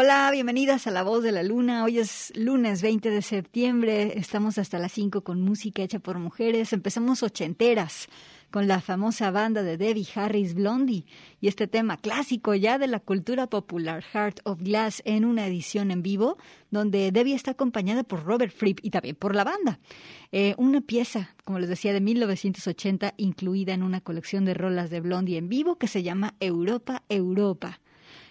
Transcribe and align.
Hola, 0.00 0.30
bienvenidas 0.30 0.86
a 0.86 0.92
La 0.92 1.02
Voz 1.02 1.24
de 1.24 1.32
la 1.32 1.42
Luna. 1.42 1.82
Hoy 1.82 1.98
es 1.98 2.32
lunes 2.36 2.82
20 2.82 3.10
de 3.10 3.20
septiembre. 3.20 4.12
Estamos 4.16 4.56
hasta 4.56 4.78
las 4.78 4.92
5 4.92 5.24
con 5.24 5.40
música 5.40 5.82
hecha 5.82 5.98
por 5.98 6.20
mujeres. 6.20 6.72
Empezamos 6.72 7.24
ochenteras 7.24 8.06
con 8.52 8.68
la 8.68 8.80
famosa 8.80 9.32
banda 9.32 9.64
de 9.64 9.76
Debbie 9.76 10.06
Harris 10.14 10.54
Blondie 10.54 11.04
y 11.40 11.48
este 11.48 11.66
tema 11.66 11.96
clásico 11.96 12.54
ya 12.54 12.78
de 12.78 12.86
la 12.86 13.00
cultura 13.00 13.48
popular 13.48 14.04
Heart 14.04 14.38
of 14.44 14.60
Glass 14.62 15.02
en 15.04 15.24
una 15.24 15.48
edición 15.48 15.90
en 15.90 16.04
vivo 16.04 16.38
donde 16.70 17.10
Debbie 17.10 17.34
está 17.34 17.50
acompañada 17.50 18.04
por 18.04 18.22
Robert 18.22 18.54
Fripp 18.54 18.78
y 18.84 18.90
también 18.90 19.16
por 19.16 19.34
la 19.34 19.42
banda. 19.42 19.80
Eh, 20.30 20.54
una 20.58 20.80
pieza, 20.80 21.34
como 21.44 21.58
les 21.58 21.68
decía, 21.68 21.92
de 21.92 22.00
1980 22.00 23.14
incluida 23.16 23.74
en 23.74 23.82
una 23.82 24.00
colección 24.00 24.44
de 24.44 24.54
rolas 24.54 24.90
de 24.90 25.00
Blondie 25.00 25.38
en 25.38 25.48
vivo 25.48 25.74
que 25.76 25.88
se 25.88 26.04
llama 26.04 26.36
Europa, 26.38 27.02
Europa. 27.08 27.80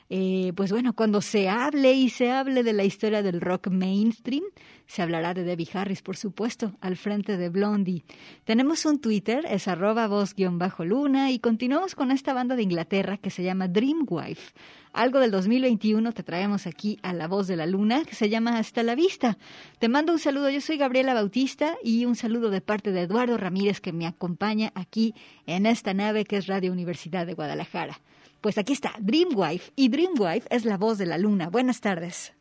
Eh, 0.10 0.54
pues 0.56 0.72
bueno, 0.72 0.94
cuando 0.94 1.22
se 1.22 1.50
hable 1.50 1.94
y 1.94 2.10
se 2.10 2.32
hable 2.32 2.64
de 2.64 2.72
la 2.74 2.86
historia 2.86 3.22
del 3.22 3.42
rock 3.42 3.68
mainstream, 3.68 4.44
se 4.86 5.02
hablará 5.02 5.34
de 5.34 5.44
Debbie 5.44 5.68
Harris, 5.74 6.02
por 6.02 6.16
supuesto, 6.16 6.74
al 6.80 6.96
frente 6.96 7.36
de 7.36 7.50
Blondie. 7.50 8.06
Tenemos 8.46 8.86
un 8.86 9.00
Twitter, 9.00 9.46
es 9.50 9.68
arroba 9.68 10.08
voz-luna, 10.08 11.32
y 11.32 11.40
continuamos 11.40 11.94
con 11.94 12.12
esta 12.12 12.34
banda 12.34 12.56
de 12.56 12.64
Inglaterra 12.64 13.18
que 13.18 13.30
se 13.30 13.44
llama 13.44 13.68
Dreamwife. 13.68 14.54
Algo 14.94 15.20
del 15.20 15.30
2021 15.30 16.14
te 16.14 16.24
traemos 16.24 16.66
aquí 16.68 16.98
a 17.04 17.14
la 17.14 17.28
voz 17.28 17.48
de 17.48 17.58
la 17.58 17.66
luna, 17.66 18.06
que 18.06 18.16
se 18.16 18.30
llama 18.30 18.58
Hasta 18.58 18.84
la 18.84 18.96
Vista. 18.96 19.38
Te 19.78 19.90
mando 19.90 20.14
un 20.14 20.20
saludo, 20.20 20.50
yo 20.50 20.62
soy 20.62 20.78
Gabriela 20.78 21.14
Bautista, 21.14 21.76
y 21.84 22.06
un 22.06 22.16
saludo 22.16 22.50
de 22.50 22.62
parte 22.62 22.94
de 22.94 23.02
Eduardo 23.02 23.38
Ramírez, 23.38 23.82
que 23.82 23.92
me 23.92 24.08
acompaña 24.08 24.72
aquí 24.74 25.14
en 25.46 25.66
esta 25.66 25.94
nave 25.94 26.24
que 26.24 26.38
es 26.38 26.48
Radio 26.48 26.72
Universidad 26.72 27.28
de 27.28 27.34
Guadalajara. 27.34 28.00
Pues 28.42 28.58
aquí 28.58 28.74
está, 28.74 28.94
Dreamwife, 29.00 29.72
y 29.76 29.90
Dreamwife 29.90 30.48
es 30.50 30.66
la 30.66 30.78
voz 30.78 30.98
de 30.98 31.06
la 31.06 31.18
luna. 31.18 31.50
Buenas 31.50 31.82
tardes. 31.82 32.34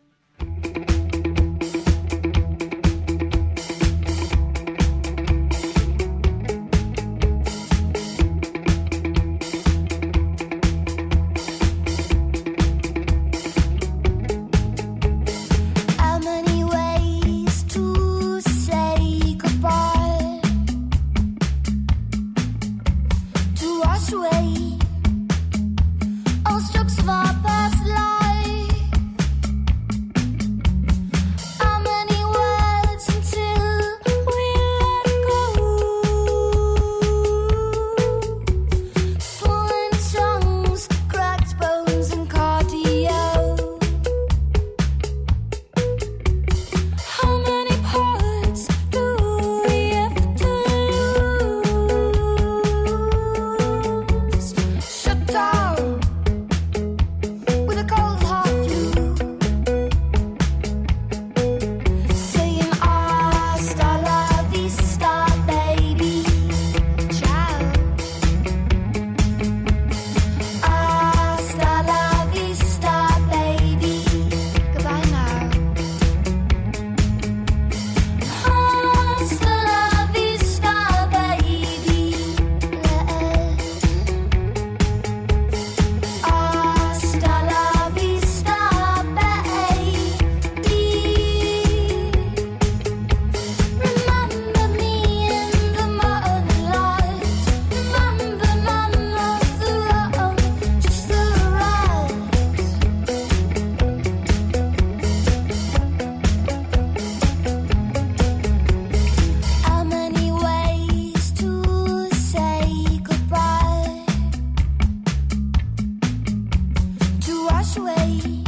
sway. 117.67 118.46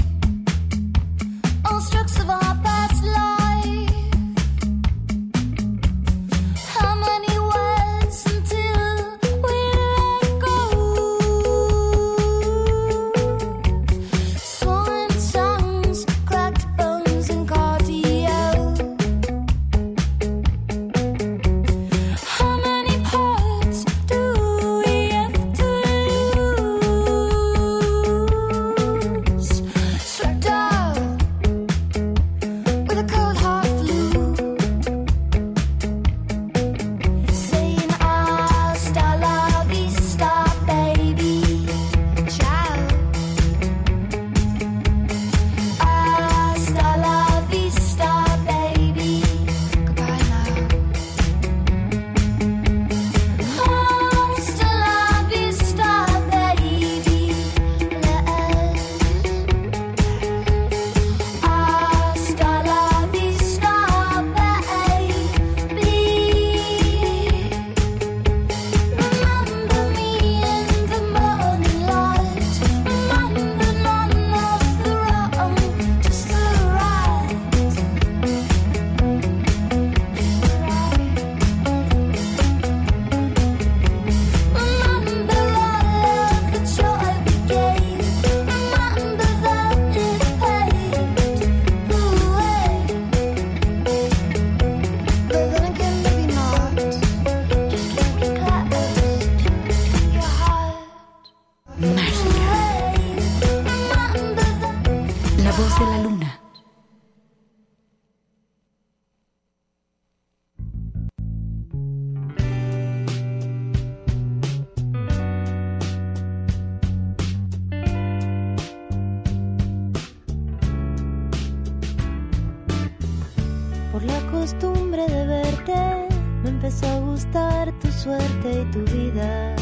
Suerte 127.98 128.62
y 128.62 128.64
tu 128.70 128.80
vida. 128.92 129.56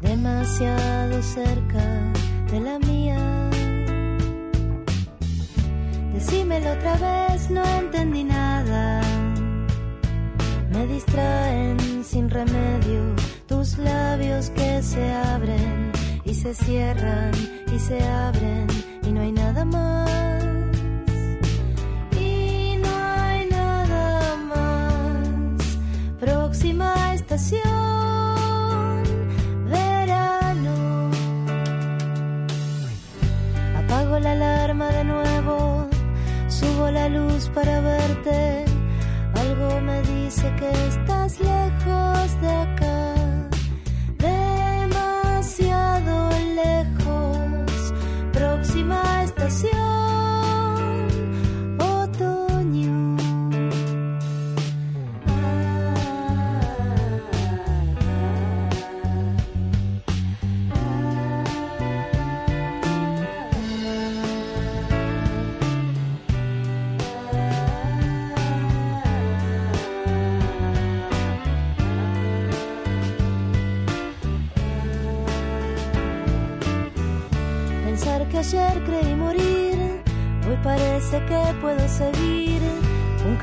Demasiado 0.00 1.22
cerca 1.22 1.86
de 2.50 2.60
la 2.60 2.78
mía. 2.78 3.50
Decímelo 6.14 6.72
otra 6.72 6.96
vez, 6.96 7.50
no 7.50 7.62
entendí 7.78 8.24
nada. 8.24 9.02
Me 10.72 10.86
distraen 10.86 12.04
sin 12.04 12.30
remedio 12.30 13.02
tus 13.46 13.76
labios 13.78 14.50
que 14.50 14.82
se 14.82 15.12
abren 15.12 15.92
y 16.24 16.34
se 16.34 16.54
cierran 16.54 17.32
y 17.74 17.78
se 17.78 18.02
abren 18.02 18.66
y 19.02 19.12
no 19.12 19.20
hay 19.20 19.32
nada 19.32 19.64
más. 19.64 20.29
Estación, 27.30 29.02
verano. 29.70 31.10
Apago 33.78 34.18
la 34.18 34.32
alarma 34.32 34.88
de 34.88 35.04
nuevo, 35.04 35.88
subo 36.48 36.90
la 36.90 37.08
luz 37.08 37.48
para 37.54 37.80
verte. 37.80 38.64
Algo 39.34 39.80
me 39.80 40.02
dice 40.02 40.52
que 40.58 40.70
estás 40.88 41.19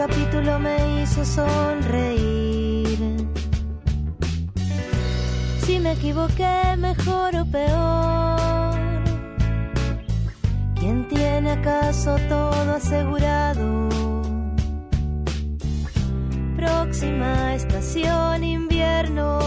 capítulo 0.07 0.59
me 0.59 1.01
hizo 1.01 1.25
sonreír. 1.25 2.99
Si 5.65 5.79
me 5.79 5.93
equivoqué, 5.93 6.75
mejor 6.77 7.35
o 7.35 7.45
peor. 7.45 8.79
¿Quién 10.75 11.07
tiene 11.07 11.51
acaso 11.51 12.15
todo 12.29 12.75
asegurado? 12.75 13.89
Próxima 16.55 17.55
estación 17.55 18.43
invierno. 18.43 19.39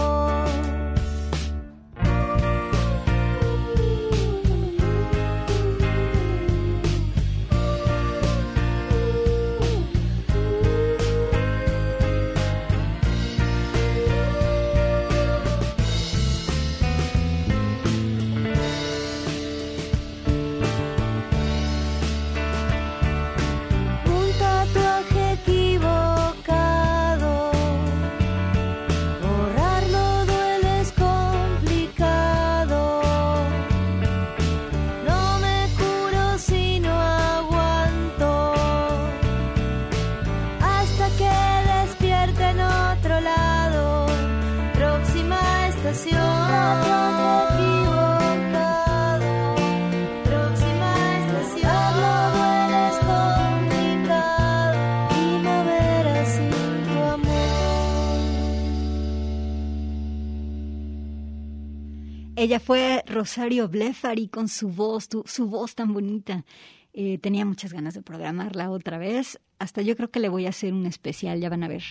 Ella 62.41 62.59
fue 62.59 63.03
Rosario 63.05 63.69
Blefari 63.69 64.27
con 64.27 64.47
su 64.47 64.69
voz, 64.69 65.07
su 65.25 65.45
voz 65.45 65.75
tan 65.75 65.93
bonita. 65.93 66.43
Eh, 66.91 67.19
tenía 67.19 67.45
muchas 67.45 67.71
ganas 67.71 67.93
de 67.93 68.01
programarla 68.01 68.71
otra 68.71 68.97
vez. 68.97 69.39
Hasta 69.59 69.83
yo 69.83 69.95
creo 69.95 70.09
que 70.09 70.19
le 70.19 70.27
voy 70.27 70.47
a 70.47 70.49
hacer 70.49 70.73
un 70.73 70.87
especial, 70.87 71.39
ya 71.39 71.49
van 71.49 71.63
a 71.63 71.67
ver. 71.67 71.83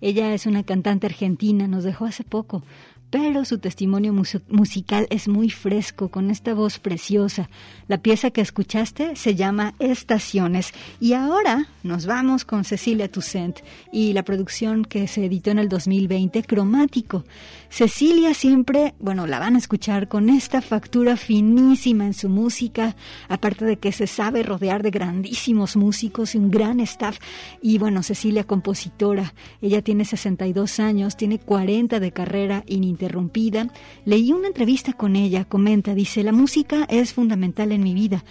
Ella 0.00 0.32
es 0.32 0.46
una 0.46 0.62
cantante 0.62 1.08
argentina, 1.08 1.66
nos 1.66 1.82
dejó 1.82 2.04
hace 2.04 2.22
poco 2.22 2.62
pero 3.10 3.44
su 3.44 3.58
testimonio 3.58 4.12
musical 4.12 5.06
es 5.10 5.28
muy 5.28 5.50
fresco, 5.50 6.10
con 6.10 6.30
esta 6.30 6.54
voz 6.54 6.78
preciosa. 6.78 7.48
La 7.88 7.98
pieza 7.98 8.30
que 8.30 8.40
escuchaste 8.40 9.16
se 9.16 9.34
llama 9.34 9.74
Estaciones. 9.78 10.72
Y 11.00 11.12
ahora 11.12 11.68
nos 11.82 12.06
vamos 12.06 12.44
con 12.44 12.64
Cecilia 12.64 13.10
Toussaint 13.10 13.60
y 13.92 14.12
la 14.12 14.24
producción 14.24 14.84
que 14.84 15.06
se 15.06 15.24
editó 15.24 15.50
en 15.50 15.58
el 15.58 15.68
2020, 15.68 16.42
Cromático. 16.42 17.24
Cecilia 17.68 18.34
siempre, 18.34 18.94
bueno, 18.98 19.26
la 19.26 19.38
van 19.38 19.54
a 19.54 19.58
escuchar 19.58 20.08
con 20.08 20.28
esta 20.28 20.60
factura 20.60 21.16
finísima 21.16 22.06
en 22.06 22.14
su 22.14 22.28
música, 22.28 22.96
aparte 23.28 23.64
de 23.64 23.76
que 23.76 23.92
se 23.92 24.06
sabe 24.06 24.42
rodear 24.42 24.82
de 24.82 24.90
grandísimos 24.90 25.76
músicos 25.76 26.34
y 26.34 26.38
un 26.38 26.50
gran 26.50 26.80
staff. 26.80 27.18
Y 27.62 27.78
bueno, 27.78 28.02
Cecilia, 28.02 28.44
compositora, 28.44 29.34
ella 29.60 29.82
tiene 29.82 30.04
62 30.04 30.80
años, 30.80 31.16
tiene 31.16 31.38
40 31.38 32.00
de 32.00 32.12
carrera 32.12 32.64
ininterrumpida. 32.96 33.68
Leí 34.04 34.32
una 34.32 34.48
entrevista 34.48 34.92
con 34.92 35.16
ella, 35.16 35.44
comenta, 35.44 35.94
dice, 35.94 36.22
la 36.22 36.32
música 36.32 36.86
es 36.88 37.12
fundamental 37.12 37.72
en 37.72 37.82
mi 37.82 37.94
vida. 37.94 38.24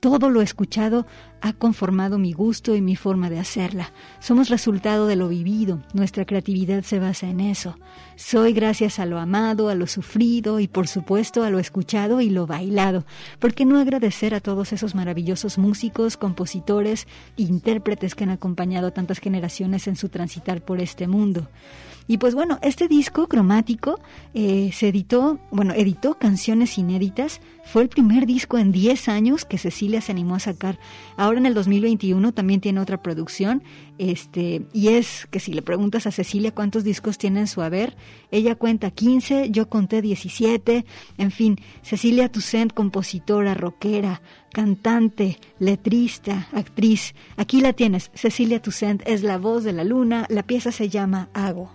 Todo 0.00 0.30
lo 0.30 0.40
escuchado 0.40 1.06
ha 1.42 1.52
conformado 1.52 2.16
mi 2.16 2.32
gusto 2.32 2.74
y 2.74 2.80
mi 2.80 2.96
forma 2.96 3.28
de 3.28 3.38
hacerla. 3.38 3.92
Somos 4.18 4.48
resultado 4.48 5.06
de 5.06 5.14
lo 5.14 5.28
vivido, 5.28 5.82
nuestra 5.92 6.24
creatividad 6.24 6.84
se 6.84 6.98
basa 6.98 7.28
en 7.28 7.40
eso. 7.40 7.76
Soy 8.16 8.54
gracias 8.54 8.98
a 8.98 9.04
lo 9.04 9.18
amado, 9.18 9.68
a 9.68 9.74
lo 9.74 9.86
sufrido 9.86 10.58
y 10.58 10.68
por 10.68 10.88
supuesto 10.88 11.42
a 11.42 11.50
lo 11.50 11.58
escuchado 11.58 12.22
y 12.22 12.30
lo 12.30 12.46
bailado. 12.46 13.04
¿Por 13.38 13.52
qué 13.52 13.66
no 13.66 13.78
agradecer 13.78 14.34
a 14.34 14.40
todos 14.40 14.72
esos 14.72 14.94
maravillosos 14.94 15.58
músicos, 15.58 16.16
compositores, 16.16 17.06
intérpretes 17.36 18.14
que 18.14 18.24
han 18.24 18.30
acompañado 18.30 18.88
a 18.88 18.94
tantas 18.94 19.18
generaciones 19.18 19.86
en 19.86 19.96
su 19.96 20.08
transitar 20.08 20.62
por 20.62 20.80
este 20.80 21.08
mundo? 21.08 21.48
Y 22.10 22.18
pues 22.18 22.34
bueno, 22.34 22.58
este 22.60 22.88
disco 22.88 23.28
cromático 23.28 24.00
eh, 24.34 24.72
se 24.74 24.88
editó, 24.88 25.38
bueno, 25.52 25.74
editó 25.74 26.14
canciones 26.14 26.76
inéditas. 26.76 27.40
Fue 27.64 27.82
el 27.82 27.88
primer 27.88 28.26
disco 28.26 28.58
en 28.58 28.72
10 28.72 29.08
años 29.08 29.44
que 29.44 29.58
Cecilia 29.58 30.00
se 30.00 30.10
animó 30.10 30.34
a 30.34 30.40
sacar. 30.40 30.80
Ahora 31.16 31.38
en 31.38 31.46
el 31.46 31.54
2021 31.54 32.32
también 32.32 32.60
tiene 32.60 32.80
otra 32.80 33.00
producción. 33.00 33.62
Este, 33.98 34.62
y 34.72 34.88
es 34.88 35.28
que 35.30 35.38
si 35.38 35.52
le 35.52 35.62
preguntas 35.62 36.08
a 36.08 36.10
Cecilia 36.10 36.52
cuántos 36.52 36.82
discos 36.82 37.16
tiene 37.16 37.38
en 37.38 37.46
su 37.46 37.62
haber, 37.62 37.96
ella 38.32 38.56
cuenta 38.56 38.90
15, 38.90 39.52
yo 39.52 39.68
conté 39.68 40.02
17. 40.02 40.84
En 41.16 41.30
fin, 41.30 41.60
Cecilia 41.82 42.28
Toussaint, 42.28 42.72
compositora, 42.72 43.54
rockera, 43.54 44.20
cantante, 44.52 45.38
letrista, 45.60 46.48
actriz. 46.50 47.14
Aquí 47.36 47.60
la 47.60 47.72
tienes. 47.72 48.10
Cecilia 48.14 48.60
Toussaint 48.60 49.00
es 49.06 49.22
la 49.22 49.38
voz 49.38 49.62
de 49.62 49.74
la 49.74 49.84
luna. 49.84 50.26
La 50.28 50.42
pieza 50.42 50.72
se 50.72 50.88
llama 50.88 51.28
Hago. 51.34 51.70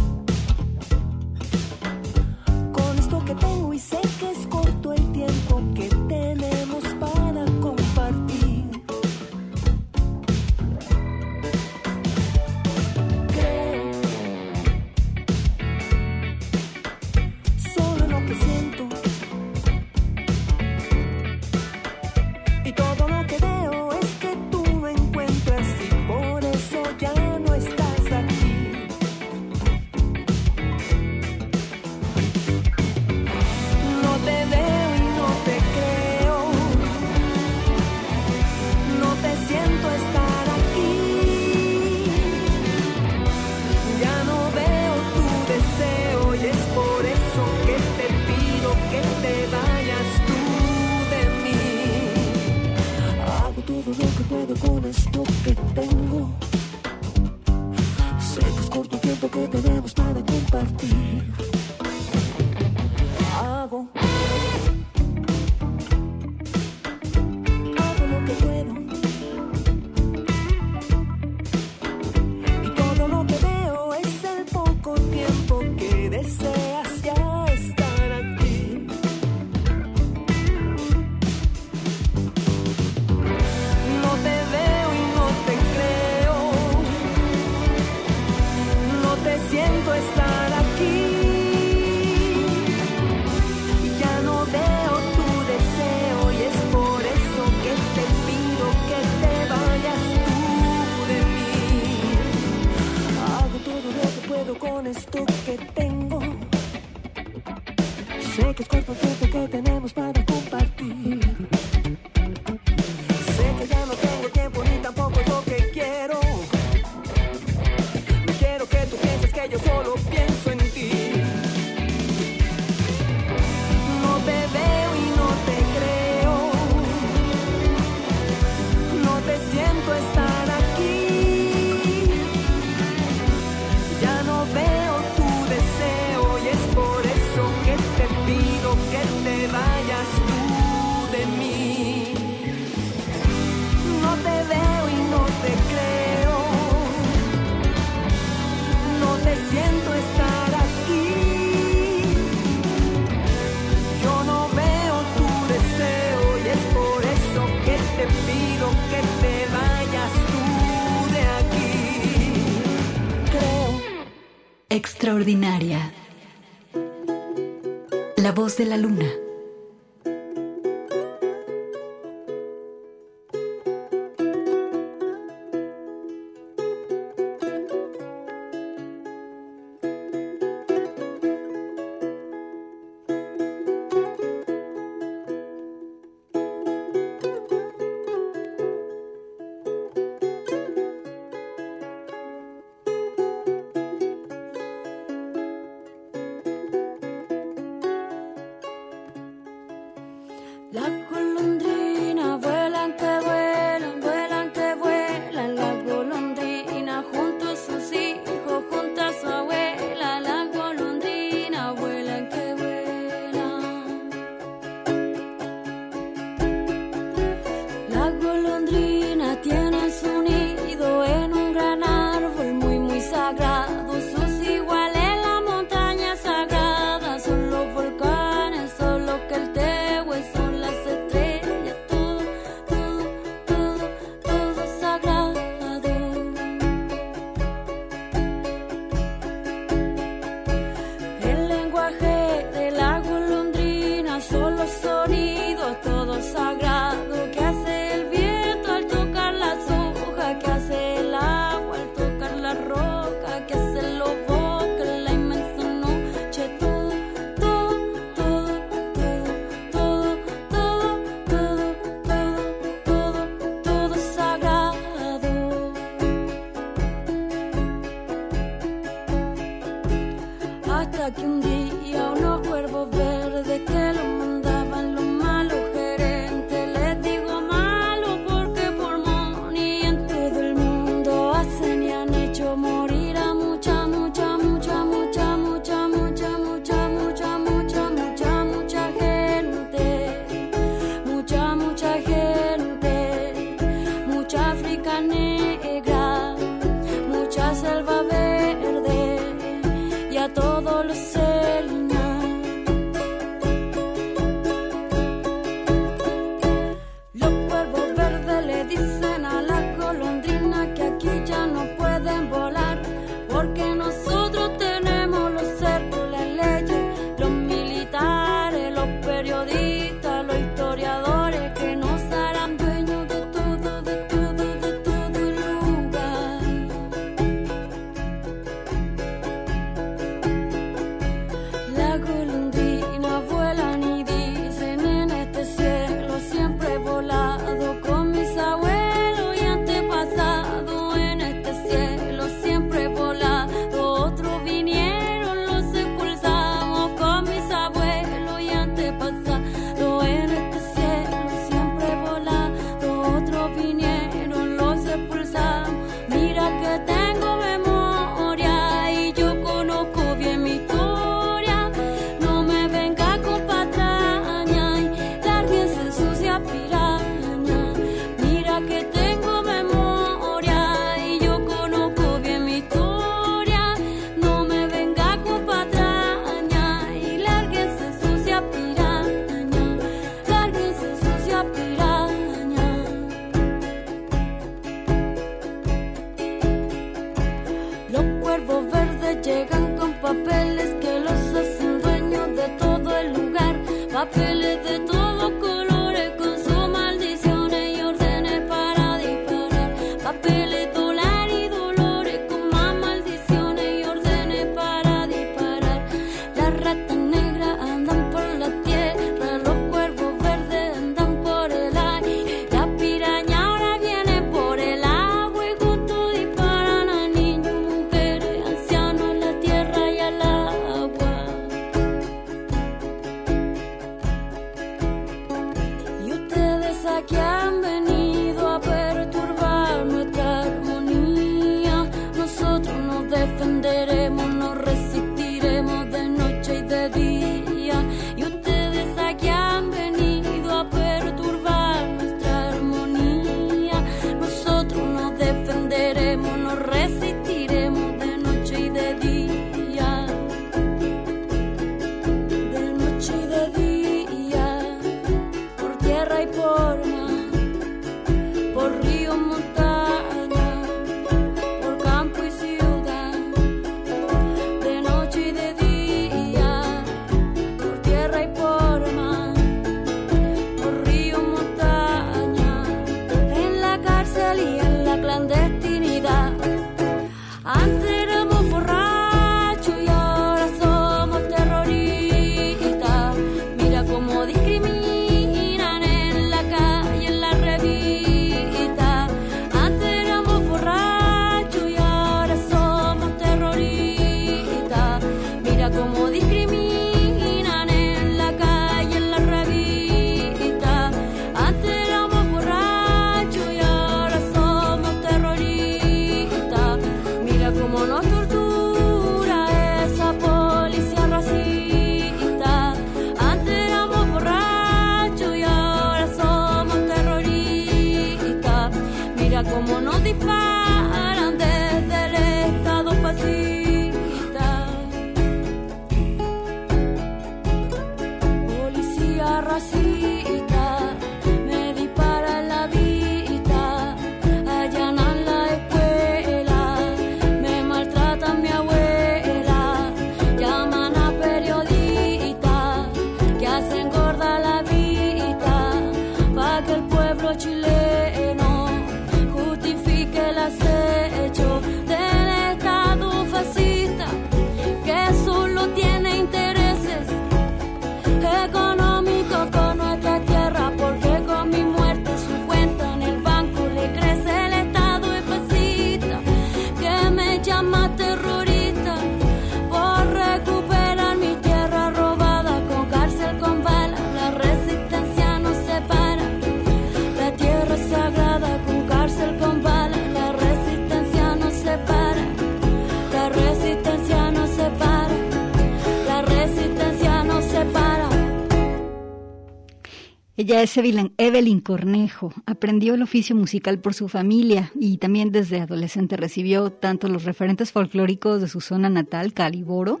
Ella 590.40 590.62
es 590.62 590.74
Evelyn 590.78 591.60
Cornejo. 591.60 592.32
Aprendió 592.46 592.94
el 592.94 593.02
oficio 593.02 593.36
musical 593.36 593.78
por 593.78 593.92
su 593.92 594.08
familia 594.08 594.72
y 594.74 594.96
también 594.96 595.32
desde 595.32 595.60
adolescente 595.60 596.16
recibió 596.16 596.70
tanto 596.70 597.08
los 597.08 597.24
referentes 597.24 597.72
folclóricos 597.72 598.40
de 598.40 598.48
su 598.48 598.62
zona 598.62 598.88
natal, 598.88 599.34
Caliboro, 599.34 600.00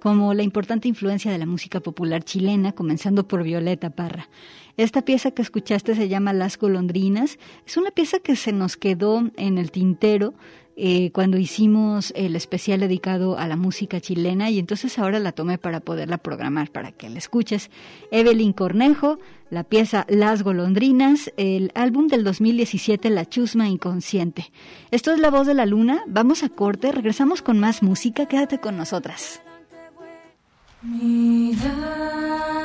como 0.00 0.34
la 0.34 0.44
importante 0.44 0.86
influencia 0.86 1.32
de 1.32 1.38
la 1.38 1.46
música 1.46 1.80
popular 1.80 2.22
chilena, 2.22 2.70
comenzando 2.70 3.26
por 3.26 3.42
Violeta 3.42 3.90
Parra. 3.90 4.28
Esta 4.76 5.04
pieza 5.04 5.32
que 5.32 5.42
escuchaste 5.42 5.96
se 5.96 6.06
llama 6.08 6.32
Las 6.32 6.58
Golondrinas. 6.58 7.40
Es 7.66 7.76
una 7.76 7.90
pieza 7.90 8.20
que 8.20 8.36
se 8.36 8.52
nos 8.52 8.76
quedó 8.76 9.32
en 9.36 9.58
el 9.58 9.72
tintero 9.72 10.32
eh, 10.76 11.10
cuando 11.12 11.36
hicimos 11.36 12.12
el 12.16 12.34
especial 12.34 12.80
dedicado 12.80 13.38
a 13.38 13.46
la 13.46 13.56
música 13.56 14.00
chilena 14.00 14.50
y 14.50 14.58
entonces 14.58 14.98
ahora 14.98 15.18
la 15.18 15.32
tomé 15.32 15.58
para 15.58 15.80
poderla 15.80 16.18
programar, 16.18 16.70
para 16.70 16.92
que 16.92 17.10
la 17.10 17.18
escuches. 17.18 17.70
Evelyn 18.10 18.52
Cornejo, 18.52 19.18
la 19.50 19.64
pieza 19.64 20.06
Las 20.08 20.42
Golondrinas, 20.42 21.32
el 21.36 21.72
álbum 21.74 22.08
del 22.08 22.24
2017 22.24 23.10
La 23.10 23.28
Chusma 23.28 23.68
Inconsciente. 23.68 24.50
Esto 24.90 25.12
es 25.12 25.20
La 25.20 25.30
Voz 25.30 25.46
de 25.46 25.54
la 25.54 25.66
Luna, 25.66 26.02
vamos 26.06 26.42
a 26.42 26.48
corte, 26.48 26.90
regresamos 26.90 27.42
con 27.42 27.58
más 27.58 27.82
música, 27.82 28.26
quédate 28.26 28.58
con 28.58 28.76
nosotras. 28.76 29.42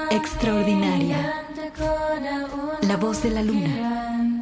Extraordinaria. 0.09 1.33
La 2.87 2.97
Voz 2.97 3.21
de 3.21 3.29
la 3.31 3.43
Luna. 3.43 4.36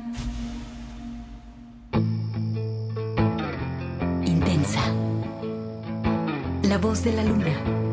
La 6.64 6.78
voz 6.78 7.04
de 7.04 7.12
la 7.14 7.24
luna. 7.24 7.86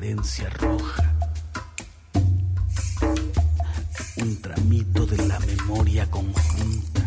roja. 0.00 1.02
Un 4.16 4.40
tramito 4.40 5.06
de 5.06 5.16
la 5.26 5.38
memoria 5.40 6.08
conjunta. 6.08 7.02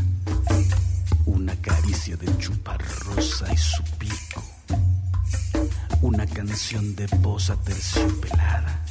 Una 1.26 1.56
caricia 1.56 2.18
de 2.18 2.38
chuparrosa 2.38 3.52
y 3.54 3.58
su 3.58 3.84
pico. 3.98 4.44
Una 6.02 6.26
canción 6.26 6.96
de 6.96 7.08
posa 7.08 7.56
terciopelada. 7.64 8.84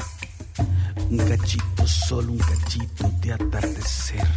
Un 1.11 1.19
cachito, 1.19 1.87
solo 1.87 2.33
un 2.33 2.39
cachito 2.39 3.11
de 3.21 3.33
atardecer. 3.35 4.29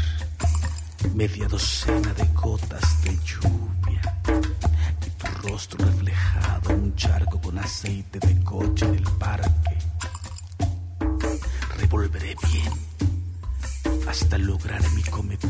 Media 1.15 1.47
docena 1.47 2.13
de 2.13 2.25
gotas 2.33 3.01
de 3.03 3.17
lluvia. 3.23 4.01
Y 5.05 5.09
tu 5.09 5.47
rostro 5.47 5.85
refleja 5.85 6.32
Bien, 15.23 15.42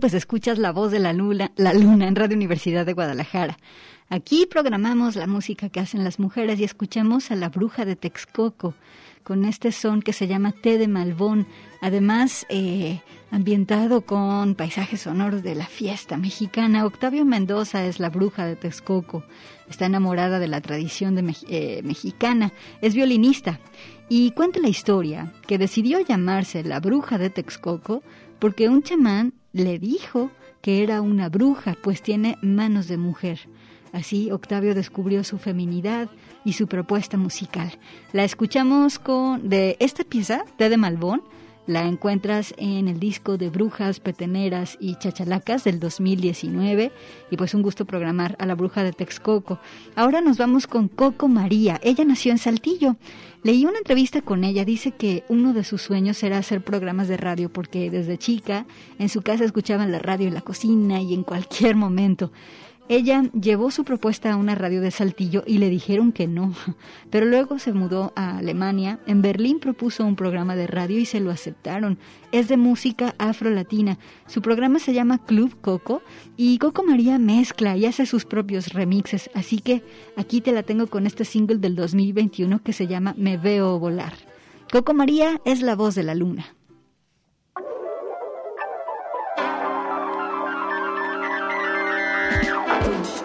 pues 0.00 0.14
escuchas 0.14 0.58
la 0.58 0.72
voz 0.72 0.90
de 0.90 0.98
la 0.98 1.12
luna, 1.12 1.52
la 1.56 1.72
luna 1.74 2.06
en 2.06 2.16
Radio 2.16 2.36
Universidad 2.36 2.86
de 2.86 2.92
Guadalajara. 2.92 3.58
Aquí 4.08 4.46
programamos 4.46 5.16
la 5.16 5.26
música 5.26 5.70
que 5.70 5.80
hacen 5.80 6.04
las 6.04 6.18
mujeres 6.18 6.60
y 6.60 6.64
escuchamos 6.64 7.30
a 7.30 7.36
la 7.36 7.48
bruja 7.48 7.84
de 7.84 7.96
Texcoco 7.96 8.74
con 9.22 9.44
este 9.44 9.72
son 9.72 10.02
que 10.02 10.12
se 10.12 10.26
llama 10.26 10.52
Té 10.52 10.78
de 10.78 10.88
Malbón, 10.88 11.46
además 11.80 12.44
eh, 12.48 13.00
ambientado 13.30 14.02
con 14.02 14.54
paisajes 14.54 15.02
sonoros 15.02 15.42
de 15.42 15.54
la 15.54 15.66
fiesta 15.66 16.16
mexicana. 16.16 16.84
Octavio 16.84 17.24
Mendoza 17.24 17.84
es 17.84 18.00
la 18.00 18.10
bruja 18.10 18.44
de 18.46 18.56
Texcoco, 18.56 19.24
está 19.68 19.86
enamorada 19.86 20.38
de 20.38 20.48
la 20.48 20.60
tradición 20.60 21.14
de 21.14 21.34
eh, 21.48 21.82
mexicana, 21.84 22.52
es 22.80 22.94
violinista 22.94 23.60
y 24.08 24.32
cuenta 24.32 24.60
la 24.60 24.68
historia 24.68 25.32
que 25.46 25.58
decidió 25.58 26.00
llamarse 26.00 26.64
la 26.64 26.80
bruja 26.80 27.16
de 27.16 27.30
Texcoco 27.30 28.02
porque 28.38 28.68
un 28.68 28.82
chamán 28.82 29.34
le 29.52 29.78
dijo 29.78 30.30
que 30.60 30.82
era 30.82 31.00
una 31.00 31.28
bruja, 31.28 31.76
pues 31.82 32.02
tiene 32.02 32.38
manos 32.42 32.88
de 32.88 32.96
mujer. 32.96 33.40
Así 33.92 34.30
Octavio 34.30 34.74
descubrió 34.74 35.22
su 35.22 35.38
feminidad 35.38 36.08
y 36.44 36.54
su 36.54 36.66
propuesta 36.66 37.18
musical. 37.18 37.78
La 38.12 38.24
escuchamos 38.24 38.98
con 38.98 39.48
de 39.48 39.76
esta 39.80 40.02
pieza, 40.04 40.44
Té 40.56 40.70
de 40.70 40.78
Malbón, 40.78 41.22
la 41.66 41.86
encuentras 41.86 42.54
en 42.56 42.88
el 42.88 42.98
disco 42.98 43.36
de 43.36 43.48
Brujas, 43.48 44.00
Peteneras 44.00 44.76
y 44.80 44.96
Chachalacas 44.96 45.62
del 45.62 45.78
2019 45.78 46.90
y 47.30 47.36
pues 47.36 47.54
un 47.54 47.62
gusto 47.62 47.84
programar 47.84 48.34
a 48.40 48.46
la 48.46 48.56
bruja 48.56 48.82
de 48.82 48.92
Texcoco. 48.92 49.60
Ahora 49.94 50.20
nos 50.20 50.38
vamos 50.38 50.66
con 50.66 50.88
Coco 50.88 51.28
María. 51.28 51.78
Ella 51.84 52.04
nació 52.04 52.32
en 52.32 52.38
Saltillo. 52.38 52.96
Leí 53.44 53.64
una 53.64 53.78
entrevista 53.78 54.22
con 54.22 54.44
ella, 54.44 54.64
dice 54.64 54.92
que 54.92 55.24
uno 55.28 55.52
de 55.52 55.64
sus 55.64 55.82
sueños 55.82 56.22
era 56.22 56.38
hacer 56.38 56.62
programas 56.62 57.08
de 57.08 57.16
radio 57.16 57.52
porque 57.52 57.90
desde 57.90 58.16
chica 58.16 58.66
en 59.00 59.08
su 59.08 59.22
casa 59.22 59.44
escuchaban 59.44 59.90
la 59.90 59.98
radio 59.98 60.28
en 60.28 60.34
la 60.34 60.42
cocina 60.42 61.00
y 61.00 61.12
en 61.12 61.24
cualquier 61.24 61.74
momento. 61.74 62.30
Ella 62.88 63.22
llevó 63.32 63.70
su 63.70 63.84
propuesta 63.84 64.32
a 64.32 64.36
una 64.36 64.54
radio 64.54 64.80
de 64.80 64.90
Saltillo 64.90 65.44
y 65.46 65.58
le 65.58 65.70
dijeron 65.70 66.12
que 66.12 66.26
no, 66.26 66.54
pero 67.10 67.26
luego 67.26 67.58
se 67.58 67.72
mudó 67.72 68.12
a 68.16 68.38
Alemania. 68.38 68.98
En 69.06 69.22
Berlín 69.22 69.60
propuso 69.60 70.04
un 70.04 70.16
programa 70.16 70.56
de 70.56 70.66
radio 70.66 70.98
y 70.98 71.06
se 71.06 71.20
lo 71.20 71.30
aceptaron. 71.30 71.98
Es 72.32 72.48
de 72.48 72.56
música 72.56 73.14
afro-latina. 73.18 73.98
Su 74.26 74.42
programa 74.42 74.78
se 74.78 74.92
llama 74.92 75.24
Club 75.24 75.60
Coco 75.60 76.02
y 76.36 76.58
Coco 76.58 76.82
María 76.82 77.18
mezcla 77.18 77.76
y 77.76 77.86
hace 77.86 78.04
sus 78.04 78.24
propios 78.24 78.72
remixes. 78.72 79.30
Así 79.32 79.60
que 79.60 79.82
aquí 80.16 80.40
te 80.40 80.52
la 80.52 80.62
tengo 80.62 80.88
con 80.88 81.06
este 81.06 81.24
single 81.24 81.58
del 81.58 81.76
2021 81.76 82.62
que 82.62 82.72
se 82.72 82.88
llama 82.88 83.14
Me 83.16 83.36
Veo 83.36 83.78
Volar. 83.78 84.14
Coco 84.72 84.92
María 84.92 85.40
es 85.44 85.62
la 85.62 85.76
voz 85.76 85.94
de 85.94 86.02
la 86.02 86.14
luna. 86.14 86.46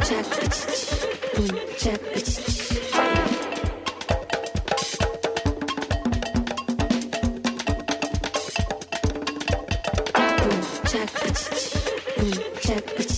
Para 0.08 0.22
lo 12.98 13.17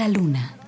La 0.00 0.08
luna. 0.08 0.59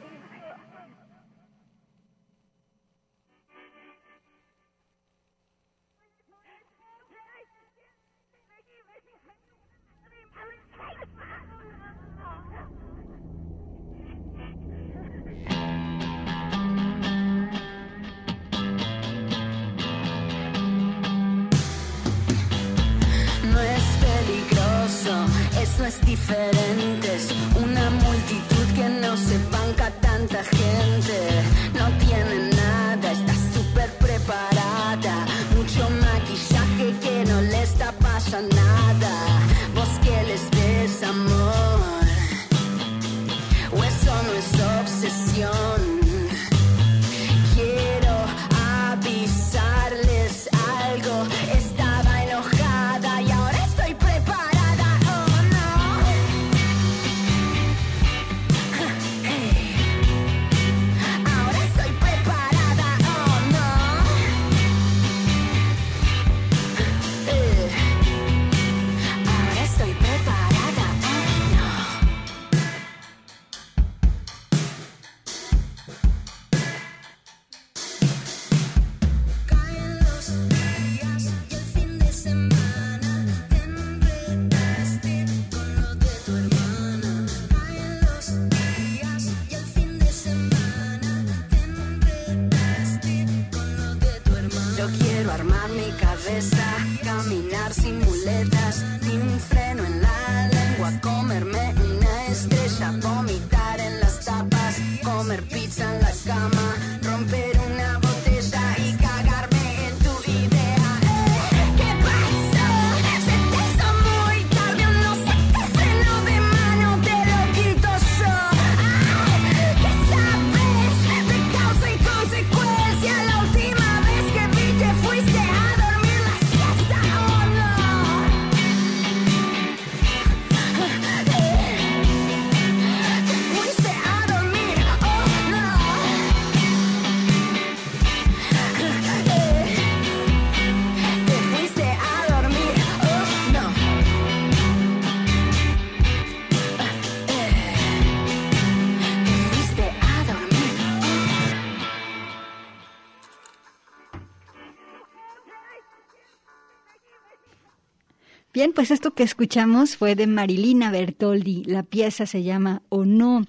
Pues 158.82 158.90
esto 158.90 159.14
que 159.14 159.22
escuchamos 159.22 159.96
fue 159.96 160.16
de 160.16 160.26
Marilina 160.26 160.90
Bertoldi. 160.90 161.62
La 161.66 161.84
pieza 161.84 162.26
se 162.26 162.42
llama 162.42 162.82
O 162.88 163.04
No. 163.04 163.46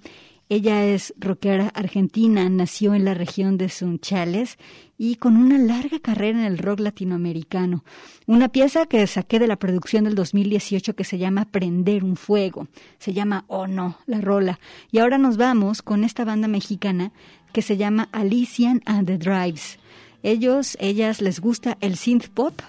Ella 0.47 0.85
es 0.85 1.11
rockera 1.17 1.69
argentina, 1.69 2.47
nació 2.49 2.93
en 2.93 3.03
la 3.03 3.15
región 3.15 3.57
de 3.57 3.69
Sunchales 3.69 4.59
y 4.95 5.15
con 5.15 5.35
una 5.35 5.57
larga 5.57 5.97
carrera 5.97 6.37
en 6.37 6.45
el 6.45 6.59
rock 6.59 6.81
latinoamericano. 6.81 7.83
Una 8.27 8.49
pieza 8.49 8.85
que 8.85 9.07
saqué 9.07 9.39
de 9.39 9.47
la 9.47 9.55
producción 9.55 10.03
del 10.03 10.13
2018 10.13 10.95
que 10.95 11.03
se 11.03 11.17
llama 11.17 11.45
Prender 11.45 12.03
un 12.03 12.15
Fuego. 12.15 12.67
Se 12.99 13.11
llama 13.11 13.45
Oh 13.47 13.65
No, 13.65 13.97
la 14.05 14.21
rola. 14.21 14.59
Y 14.91 14.99
ahora 14.99 15.17
nos 15.17 15.37
vamos 15.37 15.81
con 15.81 16.03
esta 16.03 16.25
banda 16.25 16.47
mexicana 16.47 17.11
que 17.53 17.63
se 17.63 17.75
llama 17.75 18.07
Alician 18.11 18.83
and 18.85 19.07
the 19.07 19.17
Drives. 19.17 19.79
Ellos, 20.21 20.77
ellas 20.79 21.21
les 21.21 21.39
gusta 21.39 21.77
el 21.81 21.97
synth 21.97 22.27
pop, 22.27 22.61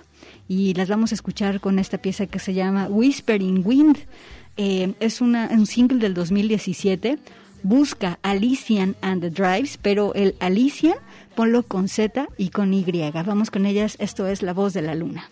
y 0.48 0.74
las 0.74 0.88
vamos 0.88 1.12
a 1.12 1.14
escuchar 1.14 1.60
con 1.60 1.78
esta 1.78 1.98
pieza 1.98 2.26
que 2.26 2.38
se 2.38 2.54
llama 2.54 2.86
Whispering 2.88 3.62
Wind. 3.64 3.98
Eh, 4.56 4.94
es 5.00 5.20
una, 5.20 5.48
un 5.50 5.66
single 5.66 5.98
del 5.98 6.14
2017. 6.14 7.18
Busca 7.62 8.18
Alician 8.22 8.94
and 9.00 9.22
the 9.22 9.30
Drives, 9.30 9.78
pero 9.80 10.12
el 10.14 10.34
Alician 10.38 10.96
ponlo 11.34 11.62
con 11.62 11.88
Z 11.88 12.28
y 12.36 12.50
con 12.50 12.74
Y. 12.74 12.84
Vamos 13.12 13.50
con 13.50 13.64
ellas. 13.64 13.96
Esto 13.98 14.26
es 14.26 14.42
La 14.42 14.52
Voz 14.52 14.74
de 14.74 14.82
la 14.82 14.94
Luna. 14.94 15.30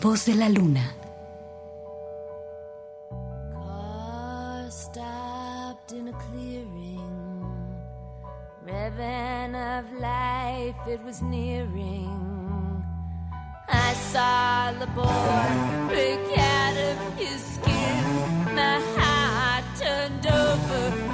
Voz 0.00 0.24
de 0.24 0.34
la 0.34 0.48
luna. 0.48 0.94
Ribbon 8.64 9.54
of 9.54 9.84
life, 10.00 10.76
it 10.86 11.00
was 11.04 11.20
nearing. 11.22 12.84
I 13.68 13.92
saw 14.12 14.72
the 14.78 14.86
boy 14.88 15.88
break 15.88 16.38
out 16.38 16.76
of 16.76 16.96
his 17.18 17.40
skin. 17.54 18.04
My 18.54 18.80
heart 18.96 19.64
turned 19.78 20.26
over 20.26 21.09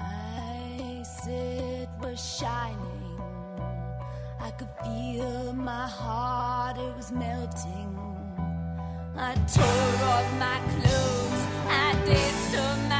Ice 0.00 1.28
was 2.00 2.18
shining. 2.38 3.20
I 4.40 4.50
could 4.52 4.72
feel 4.82 5.52
my 5.54 5.86
heart, 5.86 6.78
it 6.78 6.96
was 6.96 7.10
melting. 7.12 7.98
I 9.16 9.34
tore 9.54 10.08
off 10.14 10.28
my 10.38 10.58
clothes, 10.72 11.42
I 11.68 11.92
danced 12.06 12.56
on 12.56 12.88
my 12.88 12.97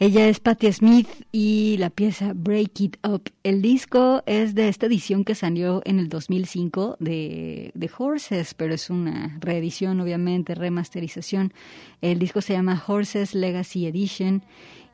Ella 0.00 0.28
es 0.28 0.38
Patti 0.38 0.72
Smith 0.72 1.08
y 1.32 1.76
la 1.78 1.90
pieza 1.90 2.32
Break 2.32 2.80
It 2.80 2.96
Up. 3.04 3.32
El 3.42 3.62
disco 3.62 4.22
es 4.26 4.54
de 4.54 4.68
esta 4.68 4.86
edición 4.86 5.24
que 5.24 5.34
salió 5.34 5.82
en 5.84 5.98
el 5.98 6.08
2005 6.08 6.98
de, 7.00 7.72
de 7.74 7.90
Horses, 7.98 8.54
pero 8.54 8.74
es 8.74 8.90
una 8.90 9.36
reedición, 9.40 10.00
obviamente, 10.00 10.54
remasterización. 10.54 11.52
El 12.00 12.20
disco 12.20 12.40
se 12.42 12.52
llama 12.52 12.80
Horses 12.86 13.34
Legacy 13.34 13.86
Edition. 13.86 14.44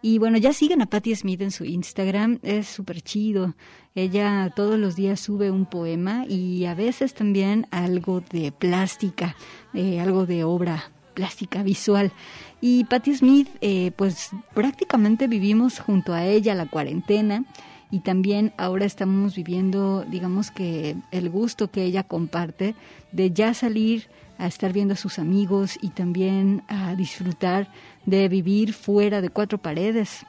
Y 0.00 0.18
bueno, 0.18 0.38
ya 0.38 0.54
siguen 0.54 0.80
a 0.80 0.86
Patti 0.86 1.14
Smith 1.14 1.42
en 1.42 1.50
su 1.50 1.66
Instagram, 1.66 2.38
es 2.42 2.66
súper 2.66 3.02
chido. 3.02 3.54
Ella 3.94 4.54
todos 4.56 4.78
los 4.78 4.96
días 4.96 5.20
sube 5.20 5.50
un 5.50 5.66
poema 5.66 6.24
y 6.26 6.64
a 6.64 6.74
veces 6.74 7.12
también 7.12 7.66
algo 7.70 8.22
de 8.22 8.52
plástica, 8.52 9.36
eh, 9.74 10.00
algo 10.00 10.24
de 10.24 10.44
obra 10.44 10.93
plástica 11.14 11.62
visual. 11.62 12.12
Y 12.60 12.84
Patti 12.84 13.14
Smith, 13.14 13.48
eh, 13.60 13.92
pues 13.96 14.30
prácticamente 14.52 15.28
vivimos 15.28 15.78
junto 15.78 16.12
a 16.12 16.24
ella 16.24 16.54
la 16.54 16.66
cuarentena 16.66 17.44
y 17.90 18.00
también 18.00 18.52
ahora 18.56 18.86
estamos 18.86 19.36
viviendo, 19.36 20.04
digamos 20.04 20.50
que 20.50 20.96
el 21.12 21.30
gusto 21.30 21.70
que 21.70 21.84
ella 21.84 22.02
comparte 22.02 22.74
de 23.12 23.30
ya 23.30 23.54
salir 23.54 24.08
a 24.38 24.46
estar 24.46 24.72
viendo 24.72 24.94
a 24.94 24.96
sus 24.96 25.18
amigos 25.18 25.78
y 25.80 25.90
también 25.90 26.62
a 26.66 26.94
disfrutar 26.96 27.68
de 28.04 28.28
vivir 28.28 28.72
fuera 28.72 29.20
de 29.20 29.28
cuatro 29.28 29.58
paredes. 29.58 30.26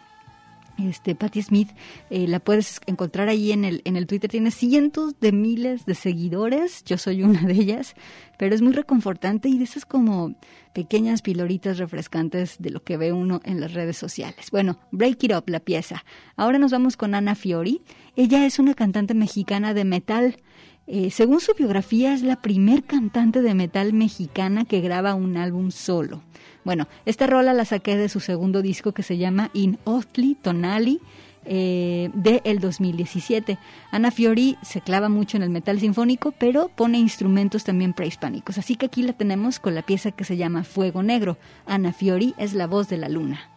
Este, 0.77 1.15
Patti 1.15 1.41
Smith, 1.41 1.69
eh, 2.09 2.27
la 2.27 2.39
puedes 2.39 2.81
encontrar 2.85 3.29
ahí 3.29 3.53
en 3.53 3.63
el, 3.63 3.81
en 3.85 3.95
el 3.95 4.07
Twitter, 4.07 4.29
tiene 4.29 4.51
cientos 4.51 5.17
de 5.21 5.31
miles 5.31 5.85
de 5.85 5.95
seguidores, 5.95 6.83
yo 6.83 6.97
soy 6.97 7.23
una 7.23 7.41
de 7.43 7.53
ellas, 7.53 7.95
pero 8.37 8.53
es 8.53 8.61
muy 8.61 8.73
reconfortante 8.73 9.47
y 9.47 9.57
de 9.57 9.63
esas 9.63 9.85
como 9.85 10.35
pequeñas 10.73 11.21
piloritas 11.21 11.77
refrescantes 11.77 12.57
de 12.59 12.71
lo 12.71 12.83
que 12.83 12.97
ve 12.97 13.13
uno 13.13 13.39
en 13.45 13.61
las 13.61 13.73
redes 13.73 13.95
sociales. 13.97 14.51
Bueno, 14.51 14.77
Break 14.91 15.23
It 15.23 15.33
Up, 15.33 15.43
la 15.47 15.61
pieza. 15.61 16.03
Ahora 16.35 16.59
nos 16.59 16.71
vamos 16.71 16.97
con 16.97 17.15
Ana 17.15 17.35
Fiori, 17.35 17.81
ella 18.17 18.45
es 18.45 18.59
una 18.59 18.73
cantante 18.73 19.13
mexicana 19.13 19.73
de 19.73 19.85
metal, 19.85 20.37
Eh, 20.87 21.09
según 21.09 21.39
su 21.39 21.53
biografía, 21.53 22.13
es 22.13 22.21
la 22.21 22.41
primer 22.41 22.83
cantante 22.83 23.41
de 23.41 23.55
metal 23.55 23.93
mexicana 23.93 24.65
que 24.65 24.81
graba 24.81 25.15
un 25.15 25.37
álbum 25.37 25.71
solo. 25.71 26.21
Bueno, 26.63 26.87
esta 27.05 27.27
rola 27.27 27.53
la 27.53 27.65
saqué 27.65 27.95
de 27.95 28.09
su 28.09 28.19
segundo 28.19 28.61
disco 28.61 28.91
que 28.91 29.03
se 29.03 29.17
llama 29.17 29.49
In 29.53 29.77
Othly 29.83 30.35
Tonali 30.35 30.99
eh, 31.45 32.09
de 32.13 32.41
el 32.43 32.59
2017. 32.59 33.57
Ana 33.91 34.11
Fiori 34.11 34.57
se 34.63 34.81
clava 34.81 35.09
mucho 35.09 35.37
en 35.37 35.43
el 35.43 35.51
metal 35.51 35.79
sinfónico, 35.79 36.31
pero 36.31 36.69
pone 36.69 36.97
instrumentos 36.97 37.63
también 37.63 37.93
prehispánicos. 37.93 38.57
Así 38.57 38.75
que 38.75 38.87
aquí 38.87 39.03
la 39.03 39.13
tenemos 39.13 39.59
con 39.59 39.75
la 39.75 39.83
pieza 39.83 40.11
que 40.11 40.23
se 40.23 40.37
llama 40.37 40.63
Fuego 40.63 41.03
Negro. 41.03 41.37
Ana 41.67 41.93
Fiori 41.93 42.33
es 42.37 42.53
la 42.53 42.65
voz 42.65 42.89
de 42.89 42.97
la 42.97 43.09
luna. 43.09 43.49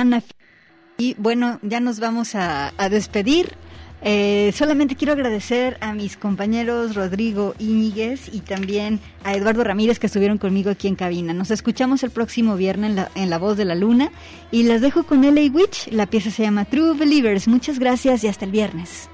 Ana. 0.00 0.22
Y 0.98 1.14
bueno, 1.18 1.58
ya 1.62 1.80
nos 1.80 2.00
vamos 2.00 2.34
a, 2.34 2.72
despedir. 2.90 3.52
Eh, 4.02 4.52
solamente 4.54 4.94
quiero 4.94 5.14
agradecer 5.14 5.78
a 5.80 5.92
mis 5.94 6.16
compañeros 6.16 6.94
Rodrigo 6.94 7.54
Íñiguez 7.58 8.28
y 8.32 8.40
también 8.40 9.00
a 9.24 9.34
Eduardo 9.34 9.64
Ramírez 9.64 9.98
que 9.98 10.06
estuvieron 10.06 10.38
conmigo 10.38 10.70
aquí 10.70 10.86
en 10.86 10.94
cabina. 10.94 11.32
Nos 11.32 11.50
escuchamos 11.50 12.02
el 12.02 12.10
próximo 12.10 12.56
viernes 12.56 12.90
en 12.90 12.96
la, 12.96 13.10
en 13.14 13.30
la 13.30 13.38
Voz 13.38 13.56
de 13.56 13.64
la 13.64 13.74
Luna 13.74 14.12
y 14.50 14.64
las 14.64 14.80
dejo 14.80 15.04
con 15.04 15.22
LA 15.22 15.50
Witch. 15.52 15.88
La 15.90 16.06
pieza 16.06 16.30
se 16.30 16.42
llama 16.42 16.66
True 16.66 16.94
Believers. 16.96 17.48
Muchas 17.48 17.78
gracias 17.78 18.22
y 18.22 18.28
hasta 18.28 18.44
el 18.44 18.52
viernes. 18.52 19.08